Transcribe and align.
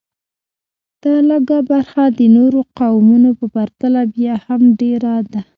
دا 1.03 1.13
لږه 1.29 1.59
برخه 1.71 2.03
د 2.17 2.19
نورو 2.35 2.59
قومونو 2.79 3.29
په 3.39 3.45
پرتله 3.55 4.01
بیا 4.15 4.33
هم 4.45 4.61
ډېره 4.79 5.15
ده 5.31 5.41